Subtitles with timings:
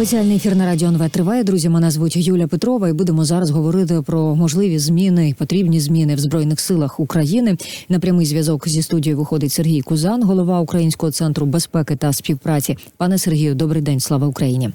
[0.00, 1.44] Спеціальний ефір на радіо НВ триває.
[1.44, 6.18] Друзі, мене звуть Юля Петрова, і будемо зараз говорити про можливі зміни, потрібні зміни в
[6.18, 7.56] збройних силах України.
[7.88, 12.76] На прямий зв'язок зі студією виходить Сергій Кузан, голова Українського центру безпеки та співпраці.
[12.96, 14.70] Пане Сергію, добрий день, слава Україні.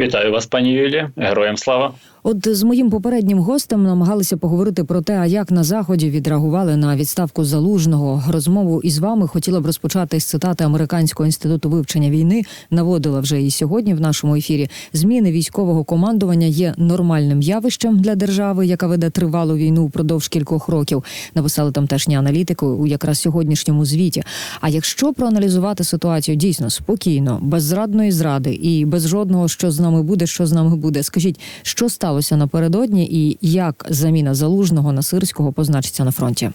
[0.00, 1.08] Вітаю вас, пані Юлі.
[1.16, 1.94] Героям слава.
[2.24, 6.96] От з моїм попереднім гостем намагалися поговорити про те, а як на заході відреагували на
[6.96, 8.22] відставку залужного.
[8.28, 12.42] Розмову із вами хотіла б розпочати з цитати американського інституту вивчення війни.
[12.70, 14.68] Наводила вже і сьогодні в нашому ефірі.
[14.92, 21.04] Зміни військового командування є нормальним явищем для держави, яка веде тривалу війну впродовж кількох років.
[21.34, 24.22] Написали тамтешні аналітики у якраз сьогоднішньому звіті.
[24.60, 30.02] А якщо проаналізувати ситуацію дійсно спокійно, без зрадної зради і без жодного, що з нами
[30.02, 35.52] буде, що з нами буде, скажіть, що сталося напередодні, і як заміна залужного на сирського
[35.52, 36.50] позначиться на фронті?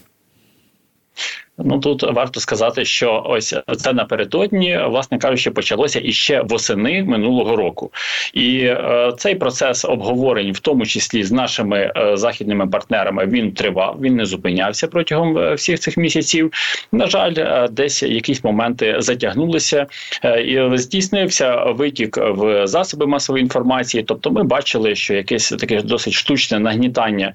[1.58, 7.92] Ну тут варто сказати, що ось це напередодні, власне кажучи, почалося іще восени минулого року,
[8.34, 13.98] і е, цей процес обговорень, в тому числі з нашими е, західними партнерами, він тривав.
[14.00, 16.52] Він не зупинявся протягом е, всіх цих місяців.
[16.92, 19.86] На жаль, е, десь якісь моменти затягнулися,
[20.24, 24.02] е, і здійснився витік в засоби масової інформації.
[24.02, 27.32] Тобто, ми бачили, що якесь таке досить штучне нагнітання.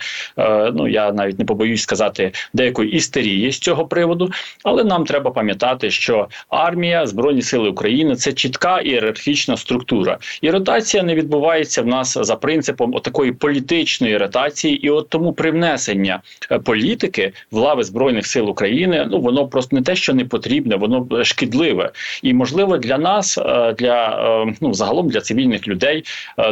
[0.73, 4.31] Ну я навіть не побоюсь сказати деякої істерії з цього приводу приводу,
[4.63, 11.03] але нам треба пам'ятати, що армія збройні сили України це чітка ієрархічна структура, і ротація
[11.03, 17.33] не відбувається в нас за принципом такої політичної ротації, і от тому привнесення е, політики
[17.51, 21.91] в лави збройних сил України ну воно просто не те, що не потрібне, воно шкідливе,
[22.21, 24.07] і можливо для нас, е, для
[24.47, 26.03] е, ну загалом для цивільних людей,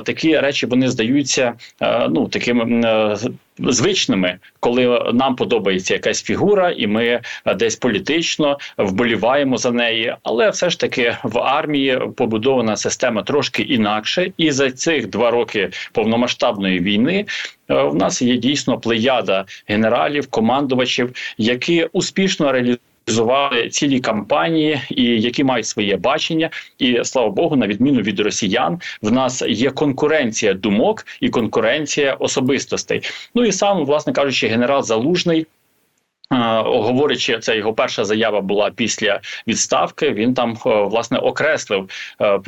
[0.05, 1.53] такі речі вони здаються
[2.09, 2.83] ну таким
[3.59, 10.15] звичними, коли нам подобається якась фігура, і ми е, десь політично вболіваємо за неї.
[10.23, 15.69] Але все ж таки в армії побудована система трошки інакше, і за цих два роки
[15.91, 17.25] повномасштабної війни.
[17.69, 25.03] Е, в нас є дійсно плеяда генералів, командувачів, які успішно реалізують Зували цілі кампанії, і
[25.03, 30.53] які мають своє бачення, і слава Богу, на відміну від росіян, в нас є конкуренція
[30.53, 33.01] думок і конкуренція особистостей.
[33.35, 35.47] Ну і сам, власне кажучи, генерал Залужний.
[36.31, 40.11] Говорячи, це його перша заява була після відставки.
[40.11, 42.39] Він там е, власне окреслив е, е,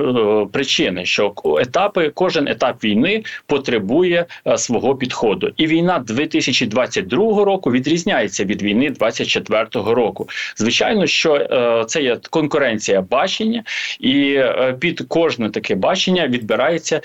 [0.51, 4.25] причини, що етапи, кожен етап війни потребує
[4.57, 10.29] свого підходу, і війна 2022 року відрізняється від війни 2024 року.
[10.55, 11.47] Звичайно, що
[11.87, 13.63] це є конкуренція бачення,
[13.99, 14.39] і
[14.79, 17.01] під кожне таке бачення відбирається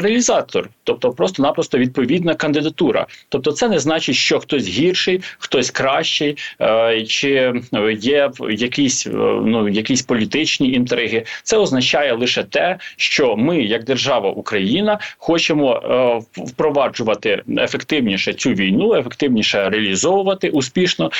[0.00, 3.06] реалізатор, тобто просто-напросто відповідна кандидатура.
[3.28, 7.52] Тобто, це не значить, що хтось гірший, хто хтось кращий, е, чи
[8.00, 9.10] є якісь е,
[9.44, 11.24] ну якісь політичні інтриги.
[11.42, 18.94] Це означає лише те, що ми, як держава Україна, хочемо е, впроваджувати ефективніше цю війну,
[18.94, 21.10] ефективніше реалізовувати успішно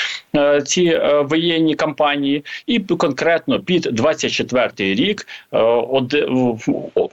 [0.66, 5.26] ці воєнні кампанії, і конкретно під 24-й рік,
[5.90, 6.16] од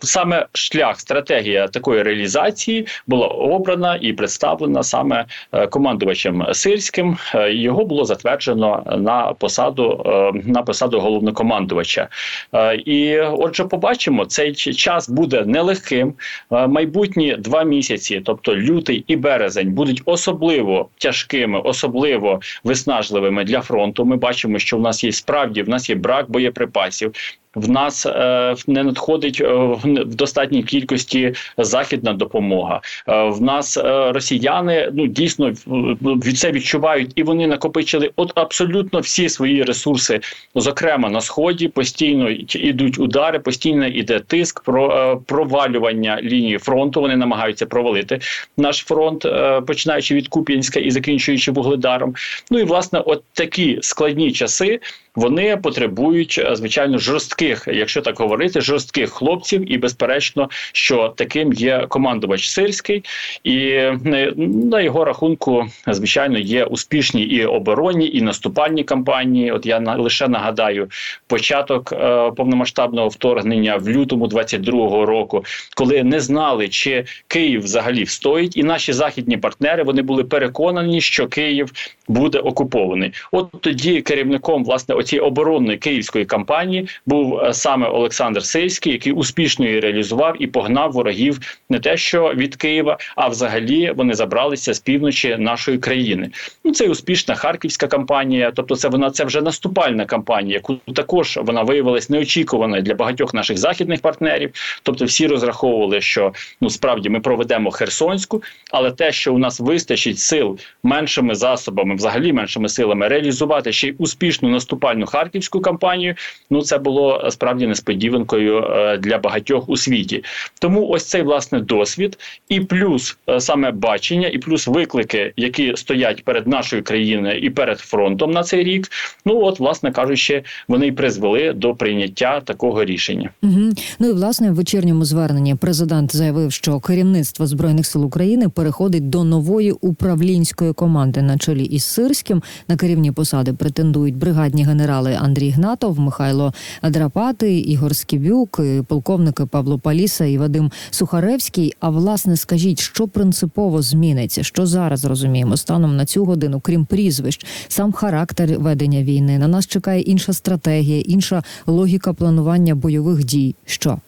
[0.01, 5.25] саме шлях, стратегія такої реалізації була обрана і представлена саме
[5.69, 7.12] командувачем сирським.
[7.35, 12.07] Е, його було затверджено на посаду е, на посаду головнокомандувача.
[12.53, 16.13] Е, і отже, побачимо, цей час буде нелегким.
[16.50, 24.06] Майбутні два місяці, тобто лютий і березень, будуть особливо тяжкими, особливо виснажливими для фронту.
[24.06, 27.13] Ми бачимо, що в нас є справді в нас є брак боєприпасів
[27.56, 29.47] в нас е, не надходить е,
[29.84, 32.81] в достатній кількості західна допомога.
[33.08, 35.53] Е, в нас росіяни ну дійсно
[36.02, 40.19] від це відчувають, і вони накопичили от абсолютно всі свої ресурси,
[40.56, 41.68] зокрема на сході.
[41.68, 47.02] Постійно йдуть удари, постійно йде тиск про провалювання лінії фронту.
[47.02, 48.20] Вони намагаються провалити
[48.58, 49.25] наш фронт,
[49.68, 52.16] починаючи від Куп'янська і закінчуючи вугледаром.
[52.52, 54.80] Ну і власне, от такі складні часи
[55.16, 61.85] вони потребують е, звичайно жорстких, якщо так говорити, жорстких хлопців, і безперечно, що таким є
[61.90, 63.03] командувач сирський,
[63.43, 69.52] і е, на його рахунку, звичайно, є успішні і оборонні, і наступальні кампанії.
[69.52, 70.90] От я лише нагадаю
[71.28, 75.46] початок е, повномасштабного вторгнення в лютому 22-го року,
[75.76, 81.28] коли не знали, чи Київ взагалі встоїть, і наші західні партнери вони були переконані, що
[81.28, 81.72] Київ
[82.08, 83.11] буде окупований.
[83.32, 89.66] От тоді керівником власне оцієї оборонної київської кампанії був був саме Олександр Сильський, який успішно
[89.66, 91.40] її реалізував і погнав ворогів
[91.70, 96.29] не те, що від Києва, а взагалі вони забралися з півночі нашої країни.
[96.64, 101.64] Ну це успішна харківська кампанія, тобто це вона це вже наступальна кампанія, яку також вона
[101.64, 104.52] виявилась неочікуваною для багатьох наших західних партнерів.
[104.84, 110.20] Тобто, всі розраховували, що ну справді ми проведемо Херсонську, але те, що у нас вистачить
[110.20, 116.16] сил меншими засобами, взагалі меншими силами, реалізувати ще й успішну наступальну харківську кампанію.
[116.49, 120.23] Ну це було справді несподіванкою е, для багатьох у світі.
[120.59, 122.17] Тому ось цей власне досвід,
[122.49, 127.79] і плюс е, саме бачення, і плюс виклики, які стоять перед нашою країною і перед
[127.79, 128.87] фронтом на цей рік.
[129.25, 133.29] Ну от, власне кажучи, вони й призвели до прийняття такого рішення.
[133.43, 133.61] Угу.
[133.99, 139.23] Ну і власне в вечірньому зверненні президент заявив, що керівництво збройних сил України переходить до
[139.23, 142.43] нової управлінської команди на чолі із Сирським.
[142.67, 146.53] На керівні посади претендують бригадні генерали Андрій Гнатов, Михайло
[146.84, 151.74] Драпати, Ігор Скібюк, полковники Павло Паліса і Вадим Сухаревський.
[151.80, 154.44] А власне, скажіть, що принципово зміниться?
[154.44, 159.68] Що зараз розуміємо станом на цю годину, крім прізвищ, сам характер ведення війни на нас
[159.68, 163.56] чекає інша стратегія, інша логіка планування бойових дій.
[163.66, 164.00] Що?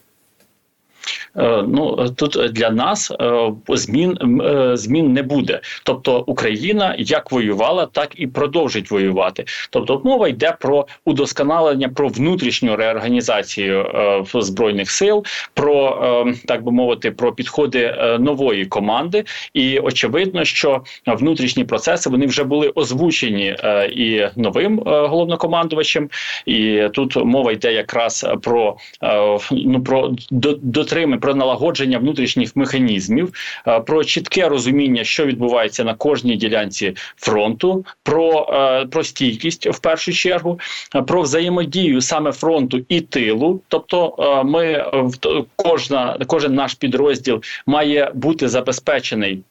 [1.38, 5.60] Е, ну тут для нас е, змін е, змін не буде.
[5.84, 9.44] Тобто Україна як воювала, так і продовжить воювати.
[9.70, 13.86] Тобто, мова йде про удосконалення, про внутрішню реорганізацію
[14.34, 15.24] збройних сил,
[15.54, 19.24] про так би мовити, про підходи нової команди.
[19.54, 23.56] І очевидно, що внутрішні процеси вони вже були озвучені
[23.92, 26.10] і новим головнокомандувачем.
[26.46, 28.76] І тут мова йде якраз про
[29.50, 30.12] ну про
[30.62, 33.32] дотримання про налагодження внутрішніх механізмів,
[33.68, 39.78] е, про чітке розуміння, що відбувається на кожній ділянці фронту, про е, про стійкість в
[39.78, 40.60] першу чергу,
[40.94, 43.60] е, про взаємодію саме фронту і тилу.
[43.68, 44.14] Тобто,
[44.46, 44.84] ми
[45.56, 49.42] кожна кожен наш підрозділ має бути забезпечений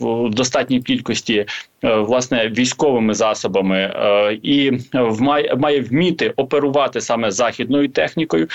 [0.00, 1.46] в достатній кількості
[1.82, 3.94] власне військовими засобами
[4.42, 4.72] і
[5.20, 8.48] має, має вміти оперувати саме західною технікою.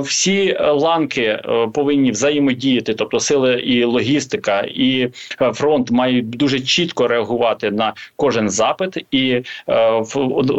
[0.00, 1.42] Всі ланки
[1.74, 5.08] повинні взаємодіяти, тобто сили і логістика, і
[5.54, 9.42] фронт мають дуже чітко реагувати на кожен запит, і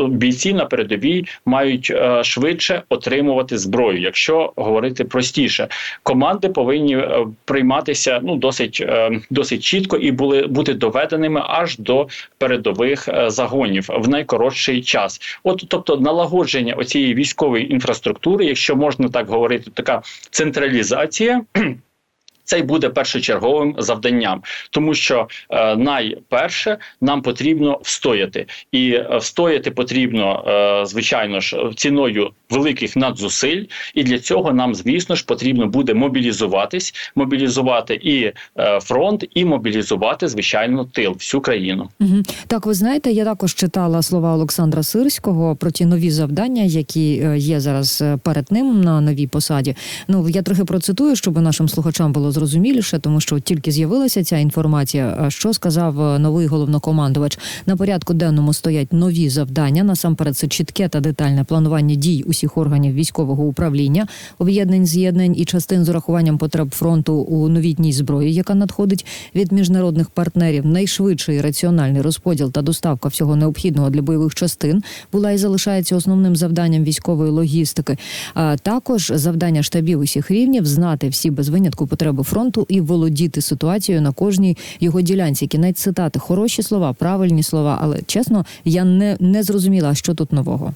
[0.09, 1.94] бійці на передовій мають
[2.24, 4.01] швидше отримувати зброю.
[4.01, 5.68] Якщо говорити простіше,
[6.03, 6.97] команди повинні
[7.45, 8.85] прийматися ну досить
[9.30, 12.07] досить чітко і були бути доведеними аж до
[12.38, 15.19] передових е, загонів в найкоротший час.
[15.44, 21.44] От тобто налагодження оцієї військової інфраструктури, якщо можна так говорити, така централізація те
[22.50, 29.72] це й буде першочерговим завданням, тому що е, найперше нам потрібно встояти, і е, встояти
[29.72, 33.63] потрібно е, звичайно ж ціною великих надзусиль.
[33.94, 38.34] І для цього нам, звісно ж, потрібно буде мобілізуватись, мобілізувати і е,
[38.80, 41.90] фронт, і мобілізувати звичайно тил всю країну.
[42.00, 42.16] Угу.
[42.48, 47.38] Так, ви знаєте, я також читала слова Олександра Сирського про ті нові завдання, які е,
[47.38, 49.75] є зараз е, перед ним на новій посаді.
[50.07, 55.25] Ну я трохи процитую, щоб нашим слухачам було зрозуміліше, тому що тільки з'явилася ця інформація.
[55.30, 59.83] Що сказав е, новий головнокомандувач на порядку денному стоять нові завдання.
[59.83, 64.07] Насамперед, це чітке та детальне планування дій усіх органів військового управління,
[64.38, 70.09] об'єднань з'єднань і частин з урахуванням потреб фронту у новітній зброї, яка надходить від міжнародних
[70.09, 70.65] партнерів.
[70.65, 76.83] Найшвидший раціональний розподіл та доставка всього необхідного для бойових частин була і залишається основним завданням
[76.83, 77.97] військової логістики.
[78.33, 84.02] А також завдання штабів усіх рівнів знати всі без винятку потреби фронту і володіти ситуацією
[84.02, 85.48] на кожній його ділянці.
[85.48, 90.74] Кінець цитати хороші слова, правильні слова, але чесно, я не, не зрозуміла, що тут нового.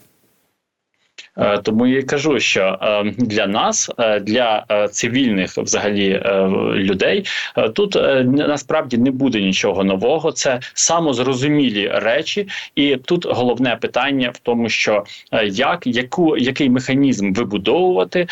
[1.37, 6.21] Е, тому я кажу, що е, для нас, е, для цивільних взагалі
[6.75, 7.25] людей,
[7.73, 10.31] тут насправді не буде нічого нового.
[10.31, 15.03] Це самозрозумілі речі, і тут головне питання в тому, що
[15.43, 18.27] як яку який механізм вибудовувати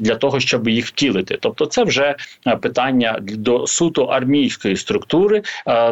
[0.00, 1.38] для того, щоб їх втілити.
[1.40, 2.14] Тобто, це вже
[2.60, 5.42] питання до суто армійської структури.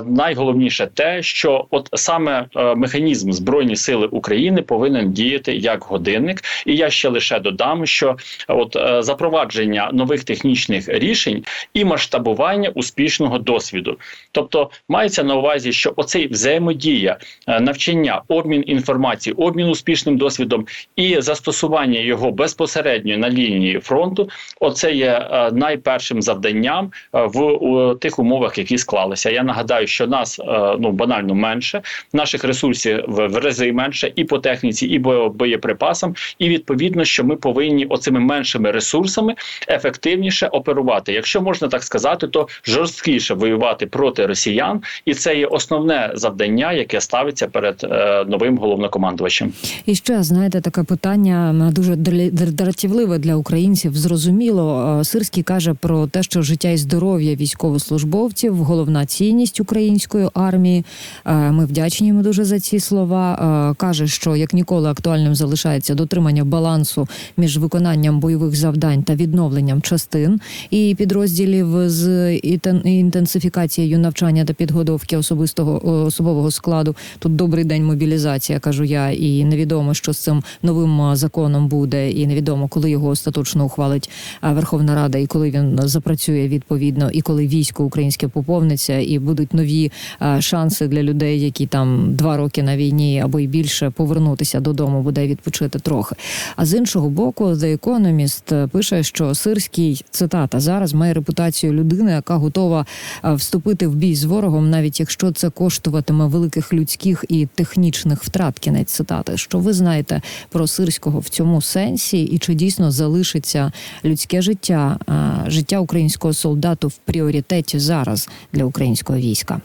[0.06, 6.42] Найголовніше те, що от саме механізм збройні сили України повинен діяти як годинник.
[6.66, 8.16] І я ще лише додам, що
[8.48, 11.44] от е, запровадження нових технічних рішень
[11.74, 13.98] і масштабування успішного досвіду,
[14.32, 21.20] тобто мається на увазі, що оцей взаємодія, е, навчання, обмін інформації, обмін успішним досвідом і
[21.20, 24.30] застосування його безпосередньо на лінії фронту,
[24.60, 29.30] оце є е, найпершим завданням в тих умовах, які склалися.
[29.30, 30.40] Я нагадаю, що нас
[30.78, 31.82] ну банально менше,
[32.12, 37.36] наших ресурсів в рази менше і по техніці, і боєприпасів боєприпасам, і відповідно, що ми
[37.36, 39.34] повинні оцими меншими ресурсами
[39.68, 41.12] ефективніше оперувати.
[41.12, 47.00] Якщо можна так сказати, то жорсткіше воювати проти росіян, і це є основне завдання, яке
[47.00, 49.52] ставиться перед е, новим головнокомандувачем.
[49.86, 53.96] І ще знаєте таке питання дуже др- др- дратівливе для українців.
[53.96, 54.62] Зрозуміло,
[55.00, 60.84] Е, Сирський каже про те, що життя і здоров'я військовослужбовців головна цінність української армії.
[61.26, 63.32] Е, Ми вдячні йому дуже за ці слова.
[63.70, 69.82] Е, Каже, що як ніколи актуальним залишається дотримання балансу між виконанням бойових завдань та відновленням
[69.82, 70.40] частин.
[70.70, 72.36] І підрозділів з
[72.84, 76.96] інтенсифікацією навчання та підготовки особистого особового складу.
[77.18, 82.26] Тут добрий день мобілізація, кажу я, і невідомо, що з цим новим законом буде, і
[82.26, 84.10] невідомо, коли його остаточно ухвалить
[84.42, 89.92] Верховна Рада, і коли він запрацює відповідно, і коли військо українське поповниться, і будуть нові
[90.40, 95.26] шанси для людей, які там два роки на війні або й більше повернутися додому, буде
[95.26, 96.16] відпочити трохи.
[96.56, 102.36] А з іншого боку, The Economist пише, що Сирський цитата зараз має репутацію людини, яка
[102.36, 102.86] готова
[103.24, 108.58] вступити в бій з ворогом, навіть якщо це коштуватиме великих людських і технічних втрат.
[108.58, 109.36] Кінець цитати.
[109.36, 113.72] Що ви знаєте про сирського в цьому сенсі, і чи дійсно залишиться
[114.04, 114.98] людське життя,
[115.46, 119.60] життя українського солдату в пріоритеті зараз для українського війська?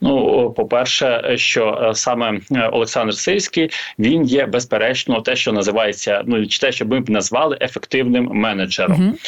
[0.00, 6.46] Ну, по-перше, що е, саме е, Олександр Сильський він є безперечно те, що називається, ну
[6.46, 9.06] чи те, що ми б назвали ефективним менеджером.
[9.08, 9.18] Угу.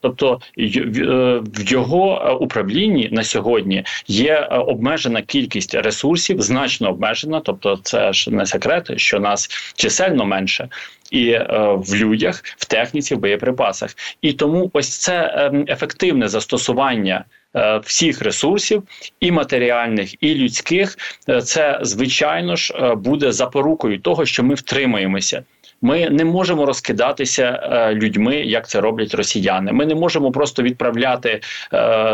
[0.00, 7.40] Тобто в е, його е, управлінні на сьогодні є обмежена кількість ресурсів, значно обмежена.
[7.40, 10.68] Тобто, це ж не секрет, що нас чисельно менше.
[11.10, 11.46] І е,
[11.76, 13.90] в людях, в техніці, в боєприпасах,
[14.22, 17.24] і тому ось це ем, ефективне застосування
[17.56, 18.82] е, всіх ресурсів,
[19.20, 20.98] і матеріальних, і людських,
[21.28, 25.44] е, це звичайно ж е, буде запорукою того, що ми втримаємося.
[25.82, 27.60] Ми не можемо розкидатися
[27.92, 29.72] людьми, як це роблять росіяни.
[29.72, 31.40] Ми не можемо просто відправляти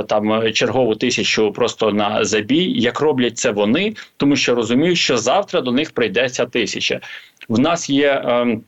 [0.08, 5.60] там чергову тисячу просто на забій, як роблять це вони, тому що розуміють, що завтра
[5.60, 7.00] до них прийдеться тисяча.
[7.48, 8.58] В нас є е,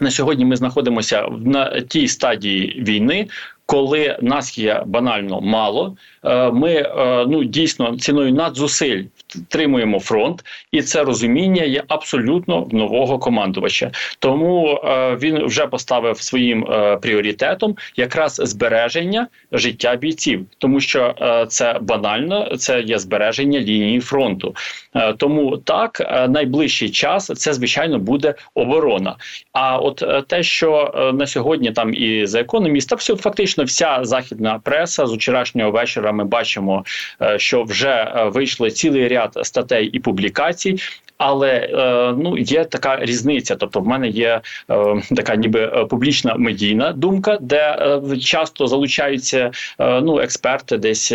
[0.00, 0.44] на сьогодні.
[0.44, 3.26] Ми знаходимося в- на тій стадії війни.
[3.66, 10.82] Коли нас є банально мало, е, ми е, ну дійсно ціною надзусиль втримуємо фронт, і
[10.82, 13.90] це розуміння є абсолютно в нового командувача.
[14.18, 21.46] Тому е, він вже поставив своїм е, пріоритетом якраз збереження життя бійців, тому що е,
[21.48, 24.54] це банально, це є збереження лінії фронту.
[24.94, 29.16] Е, тому так е, найближчий час це звичайно буде оборона.
[29.52, 33.64] А от е, те, що е, на сьогодні там і за економіст, та все фактично
[33.64, 36.84] вся західна преса з вчорашнього вечора ми бачимо,
[37.22, 40.78] е, що вже е, вийшли цілий ряд статей і публікацій.
[41.22, 43.56] Але е, ну є така різниця.
[43.56, 47.78] Тобто, в мене є е, така, ніби е, публічна медійна думка, де
[48.22, 51.12] часто залучаються ну експерти, десь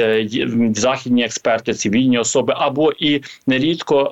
[0.73, 4.11] західні експерти, цивільні особи, або і нерідко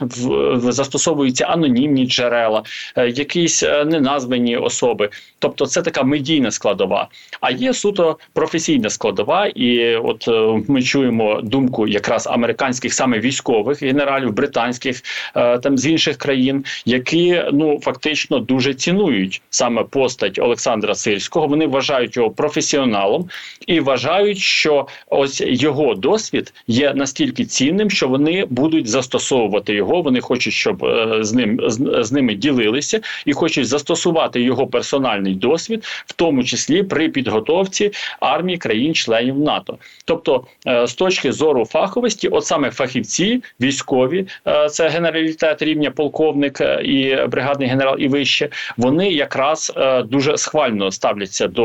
[0.00, 2.62] в, застосовуються анонімні джерела,
[2.96, 5.08] якісь неназвані особи.
[5.38, 7.08] Тобто, це така медійна складова.
[7.40, 10.28] А є суто професійна складова, і от
[10.68, 13.33] ми чуємо думку якраз американських саме військових
[13.82, 15.02] генералів, британських
[15.36, 21.46] е, там з інших країн, які ну фактично дуже цінують саме постать Олександра Сильського.
[21.46, 23.28] Вони вважають його професіоналом
[23.66, 30.02] і вважають, що ось його досвід є настільки цінним, що вони будуть застосовувати його.
[30.02, 35.34] Вони хочуть, щоб е, з ним з, з ними ділилися, і хочуть застосувати його персональний
[35.34, 39.78] досвід, в тому числі при підготовці армії країн-членів НАТО.
[40.04, 43.23] Тобто, е, з точки зору фаховості, от саме фахівці,
[43.60, 50.02] військові, е, це генералітет рівня полковник е, і бригадний генерал і вище, вони якраз е,
[50.02, 51.64] дуже схвально ставляться до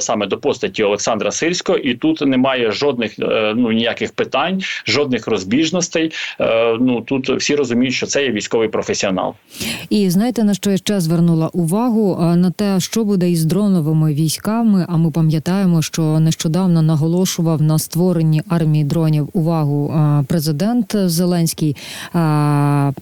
[0.00, 3.14] саме до постаті Олександра Сильського, і тут немає жодних
[3.56, 6.12] ну ніяких питань, жодних розбіжностей.
[6.80, 9.34] Ну тут всі розуміють, що це є військовий професіонал.
[9.90, 14.86] І знаєте на що я ще звернула увагу на те, що буде із дроновими військами.
[14.88, 20.22] А ми пам'ятаємо, що нещодавно наголошував на створенні армії дронів увагу а,
[20.86, 21.76] президент Зеленський.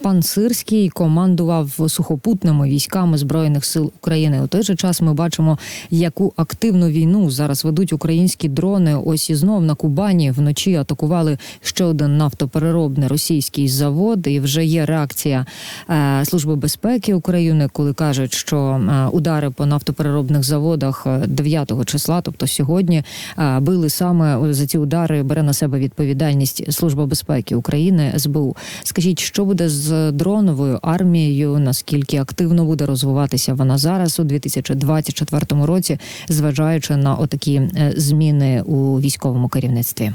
[0.02, 4.42] Пан Сирський командував сухопутними військами збройних сил України.
[4.42, 5.58] У той же час ми бачимо,
[5.90, 8.96] яку активну війну зараз ведуть українські дрони.
[9.04, 14.86] Ось і знов на Кубані вночі атакували ще один нафтопереробний російський завод, і вже є
[14.86, 15.46] реакція
[15.90, 22.20] е, Служби безпеки України, коли кажуть, що е, удари по нафтопереробних заводах е, 9 числа,
[22.20, 23.02] тобто сьогодні,
[23.38, 25.22] е, били саме за ці удари.
[25.22, 27.63] Бере на себе відповідальність Служба безпеки України.
[27.64, 28.56] України СБУ.
[28.82, 31.58] Скажіть, що буде з дроновою армією?
[31.58, 39.00] Наскільки активно буде розвиватися вона зараз у 2024 році, зважаючи на отакі е, зміни у
[39.00, 40.12] військовому керівництві?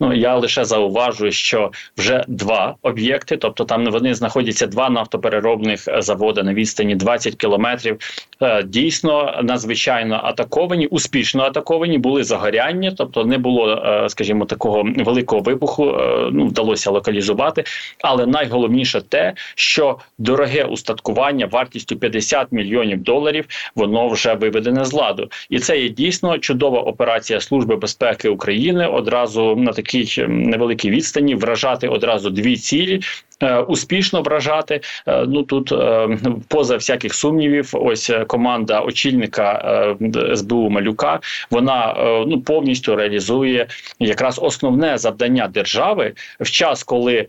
[0.00, 6.02] Ну я лише зауважую, що вже два об'єкти, тобто там вони знаходяться два нафтопереробних е,
[6.02, 7.98] заводи на відстані 20 кілометрів.
[8.42, 15.42] Е, дійсно надзвичайно атаковані, успішно атаковані, були загоряння, тобто не було, е, скажімо, такого великого
[15.42, 15.84] вибуху.
[16.32, 17.64] Ну вдалося локалізувати.
[18.02, 23.44] Але найголовніше те, що дороге устаткування вартістю 50 мільйонів доларів,
[23.74, 29.56] воно вже виведене з ладу, і це є дійсно чудова операція Служби безпеки України одразу
[29.62, 33.00] на такій невеликій відстані вражати одразу дві цілі.
[33.42, 36.08] Е, успішно вражати е, ну тут е,
[36.48, 37.70] поза всяких сумнівів.
[37.72, 39.96] Ось команда очільника
[40.34, 41.20] СБУ Малюка.
[41.50, 41.94] Вона
[42.26, 43.66] ну повністю реалізує
[44.00, 47.26] якраз основне завдання держави в час, коли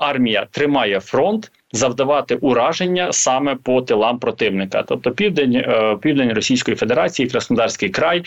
[0.00, 1.50] армія тримає фронт.
[1.72, 5.64] Завдавати ураження саме по тилам противника, тобто південь,
[6.02, 8.22] південь Російської Федерації, Краснодарський край,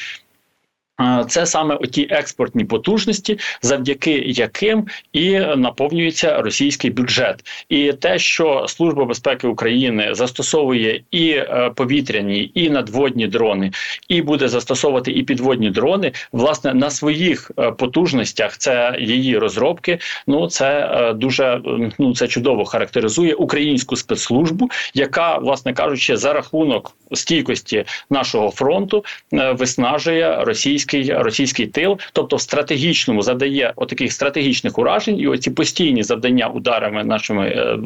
[1.27, 9.05] це саме ті експортні потужності, завдяки яким і наповнюється російський бюджет, і те, що служба
[9.05, 13.71] безпеки України застосовує і е, повітряні, і надводні дрони,
[14.09, 18.57] і буде застосовувати і підводні дрони, власне на своїх е, потужностях.
[18.57, 19.99] Це її розробки.
[20.27, 21.61] Ну це е, дуже
[21.99, 30.43] ну це чудово характеризує українську спецслужбу, яка, власне кажучи, за рахунок стійкості нашого фронту виснажує
[30.43, 36.47] російські російський російський тил, тобто в стратегічному задає отаких стратегічних уражень, і оці постійні завдання
[36.47, 37.77] ударами нашими е,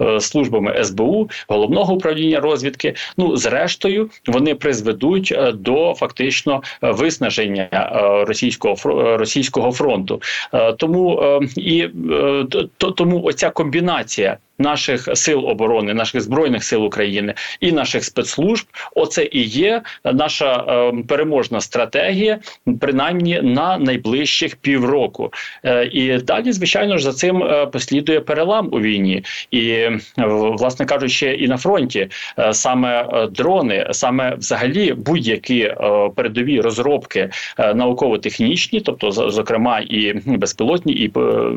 [0.00, 2.94] е, службами СБУ, головного управління розвідки.
[3.16, 8.76] Ну зрештою вони призведуть е, до фактично виснаження е, російського
[9.16, 10.20] російського фронту.
[10.54, 16.84] Е, тому е, і е, то, тому оця комбінація наших сил оборони, наших збройних сил
[16.84, 18.66] України і наших спецслужб.
[18.94, 22.38] Оце і є наша е, переможна стратегія,
[22.80, 25.32] принаймні на найближчих півроку.
[25.64, 31.26] Е, і далі, звичайно ж, за цим е, послідує перелам у війні, і власне кажучи,
[31.26, 32.08] і на фронті
[32.38, 35.74] е, саме дрони, саме взагалі будь-які
[36.14, 41.12] передові розробки науково-технічні, тобто зокрема і безпілотні, і,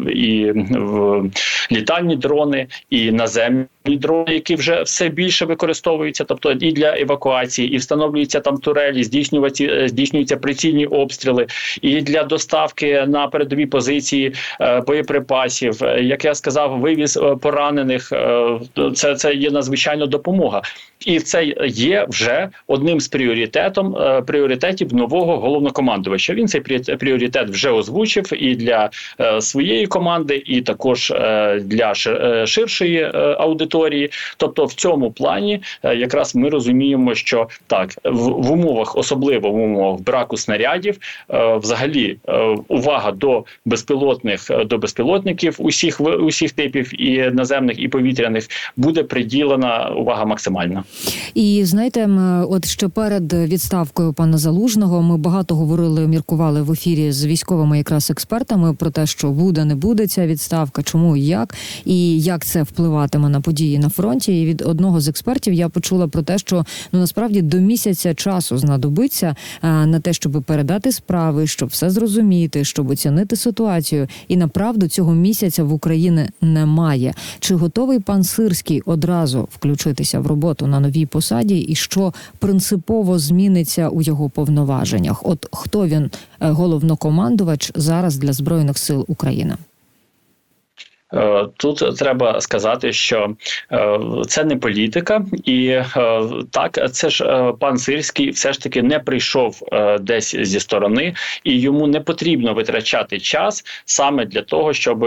[0.10, 0.54] і
[1.72, 7.78] літальні дрони і наземні дрони, які вже все більше використовуються, тобто і для евакуації, і
[7.78, 11.48] встановлюються там турелі, здійснюються е, здійснюються прицільні обстріли,
[11.82, 15.84] і для доставки на передові позиції е, боєприпасів.
[15.84, 18.14] Е, як я сказав, вивіз поранених
[18.96, 20.62] це, це є надзвичайно допомога,
[21.06, 23.98] і це є вже одним з пріоритетом
[24.28, 26.34] пріоритетів нового головнокомандувача.
[26.34, 26.62] Він цей
[27.00, 28.90] пріоритет вже озвучив і для
[29.40, 31.14] своєї команди, і також
[31.62, 32.48] для е,
[32.80, 34.10] ширшої е, аудиторії.
[34.38, 39.56] Тобто, в цьому плані е, якраз ми розуміємо, що так в, в умовах, особливо в
[39.56, 40.98] умовах браку снарядів,
[41.30, 42.18] е, взагалі
[42.68, 50.26] увага до безпілотних до безпілотників усіх усіх типів і наземних і повітряних буде приділена увага
[50.26, 50.84] максимальна.
[51.34, 52.10] І знаєте,
[52.50, 58.12] от ще перед відставкою пана залужного ми багато говорили, міркували в ефірі з військовими якраз
[58.12, 62.66] експертами про те, що буде, не буде ця відставка, чому і як, і як це
[62.74, 64.42] впливатиме на події на фронті.
[64.42, 68.58] І від одного з експертів я почула про те, що ну насправді до місяця часу
[68.58, 74.08] знадобиться а, на те, щоб передати справи, щоб все зрозуміти, щоб оцінити ситуацію.
[74.28, 77.14] І направду цього місяця в Україні немає.
[77.40, 83.90] Чи готовий пан Сирський одразу включитися в роботу на новій посаді, і що принципово зміниться
[83.90, 85.26] у його повноваженнях?
[85.26, 89.56] От хто він е, головнокомандувач зараз для збройних сил України?
[91.14, 93.36] Е, тут треба сказати, що
[93.72, 95.86] е, це не політика, і е,
[96.52, 99.62] так це ж пан Сирський все ж таки не прийшов
[100.02, 105.06] десь зі сторони, і йому не потрібно витрачати час саме для того, щоб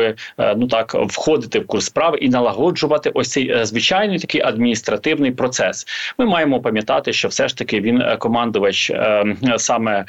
[0.57, 5.87] ну так входити в курс справи і налагоджувати ось цей звичайний такий адміністративний процес.
[6.19, 8.93] Ми маємо пам'ятати, що все ж таки він командувач
[9.57, 10.05] саме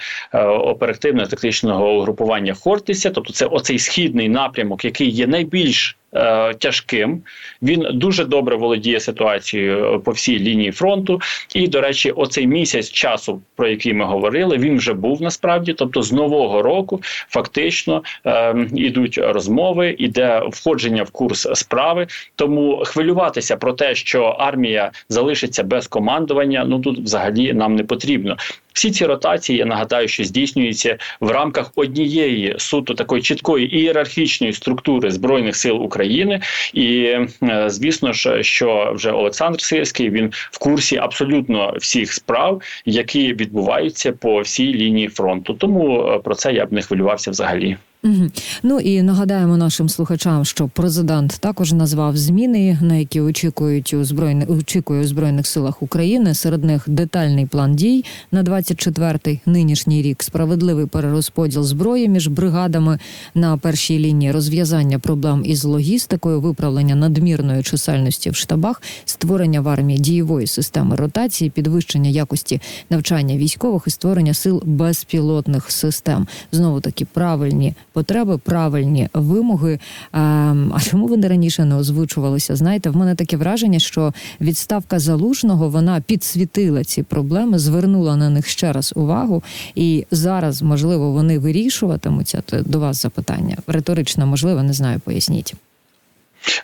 [0.59, 5.82] оперативно-тактичного угрупування Хортиця, тобто це оцей східний напрямок, який є найбільш
[6.15, 7.21] Е, тяжким.
[7.61, 11.21] Він дуже добре володіє ситуацією по всій лінії фронту.
[11.55, 15.73] І, до речі, оцей місяць часу, про який ми говорили, він вже був насправді.
[15.73, 22.07] Тобто, з нового року фактично е, ідуть розмови, іде входження в курс справи.
[22.35, 28.37] Тому хвилюватися про те, що армія залишиться без командування, ну тут взагалі нам не потрібно.
[28.73, 35.11] Всі ці ротації я нагадаю, що здійснюються в рамках однієї суто такої чіткої ієрархічної структури
[35.11, 36.41] збройних сил України.
[36.73, 37.27] І е,
[37.67, 44.41] звісно ж, що вже Олександр Сирський він в курсі абсолютно всіх справ, які відбуваються по
[44.41, 45.53] всій лінії фронту.
[45.53, 47.77] Тому е, про це я б не хвилювався взагалі.
[48.05, 48.29] Угу.
[48.63, 54.49] Ну і нагадаємо нашим слухачам, що президент також назвав зміни, на які очікують у збройних
[54.49, 56.33] очікує у збройних силах України.
[56.33, 62.99] Серед них детальний план дій на 24-й нинішній рік, справедливий перерозподіл зброї між бригадами
[63.35, 69.99] на першій лінії, розв'язання проблем із логістикою, виправлення надмірної чисельності в штабах, створення в армії
[69.99, 76.27] дієвої системи ротації, підвищення якості навчання військових і створення сил безпілотних систем.
[76.51, 79.79] Знову таки правильні потреби, правильні вимоги.
[80.13, 82.55] Ем, А чому вони раніше не озвучувалися?
[82.55, 88.47] Знаєте, в мене таке враження, що відставка залужного вона підсвітила ці проблеми, звернула на них
[88.47, 89.43] ще раз увагу,
[89.75, 92.41] і зараз, можливо, вони вирішуватимуться.
[92.45, 95.53] То до вас запитання риторично, можливо, не знаю, поясніть.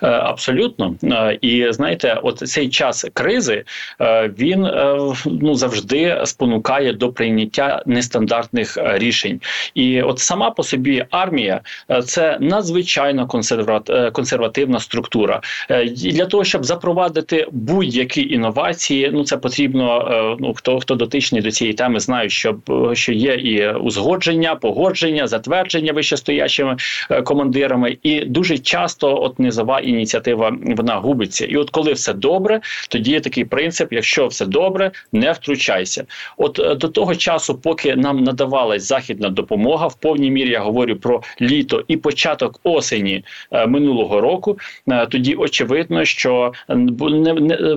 [0.03, 3.63] Е, Абсолютно, Е, і знаєте, от цей час кризи
[4.01, 4.67] е, він
[5.25, 9.41] ну завжди спонукає до прийняття нестандартних рішень.
[9.73, 11.61] І от сама по собі армія
[12.05, 15.41] це надзвичайно консерват- консервативна структура.
[15.95, 20.37] І для того, щоб запровадити будь-які інновації, ну це потрібно.
[20.39, 22.55] Ну хто хто дотичний до цієї теми, знає, що
[22.93, 26.77] що є і узгодження, погодження, затвердження вищестоячими
[27.23, 31.45] командирами, і дуже часто от низова ініціатива вона губиться.
[31.45, 36.05] І от коли все добре, тоді є такий принцип: якщо все добре, не втручайся.
[36.37, 40.95] От е, до того часу, поки нам надавалась західна допомога, в повній мірі я говорю
[40.95, 44.57] про літо і початок осені е, минулого року.
[44.91, 47.33] е, Тоді очевидно, що не,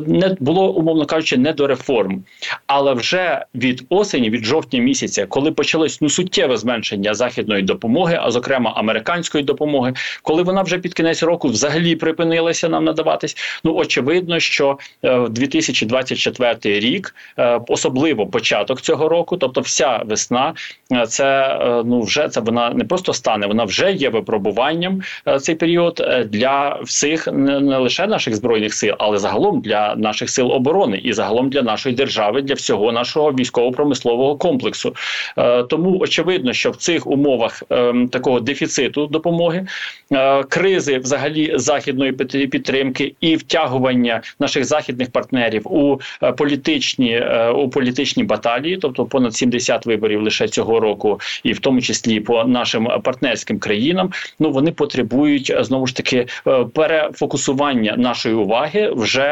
[0.07, 2.25] не було, умовно кажучи, не до реформ.
[2.67, 8.31] Але вже від осені, від жовтня місяця, коли почалось ну суттєве зменшення західної допомоги, а
[8.31, 13.37] зокрема американської допомоги, коли вона вже під кінець року взагалі припинилася нам надаватись.
[13.65, 20.55] Ну очевидно, що е, в 2024 рік, е, особливо початок цього року, тобто вся весна,
[20.93, 25.39] е, це е, ну вже це вона не просто стане, вона вже є випробуванням е,
[25.39, 30.53] цей період е, для всіх не, лише наших збройних сил, але загалом для наших сил
[30.53, 34.95] оборони і загалом для нашої держави, для всього нашого військово-промислового комплексу.
[35.39, 39.67] Е, Тому очевидно, що в цих умовах е, такого дефіциту допомоги,
[40.13, 47.51] е, кризи взагалі західної під- підтримки і втягування наших західних партнерів у е, політичні е,
[47.51, 52.45] у політичні баталії, тобто понад 70 виборів лише цього року, і в тому числі по
[52.45, 56.27] нашим партнерським країнам, ну вони потребують е, знову ж таки
[56.75, 59.29] перефокусування нашої уваги вже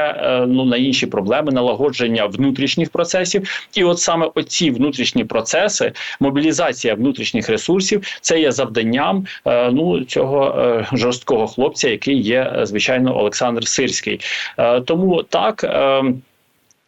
[0.48, 3.68] ну на інші проблеми, налагодження внутрішніх процесів.
[3.74, 9.26] І от саме оці внутрішні процеси, мобілізація внутрішніх ресурсів, це є завданням
[9.72, 10.40] ну цього
[10.92, 14.20] жорсткого хлопця, який є е, звичайно Олександр Сирський.
[14.58, 15.64] Е, Тому так.
[15.64, 16.02] е,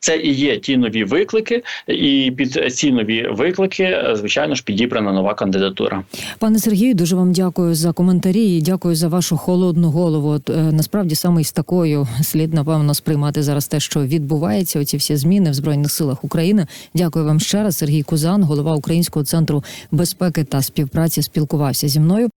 [0.04, 5.34] це і є ті нові виклики, і під ці нові виклики, звичайно ж, підібрана нова
[5.34, 6.02] кандидатура.
[6.38, 10.28] Пане Сергію, дуже вам дякую за коментарі і дякую за вашу холодну голову.
[10.28, 14.80] От, насправді саме з такою слід напевно сприймати зараз те, що відбувається.
[14.80, 16.66] Оці всі зміни в збройних силах України.
[16.94, 17.76] Дякую вам ще раз.
[17.76, 22.30] Сергій Кузан, голова Українського центру безпеки та співпраці, спілкувався зі мною.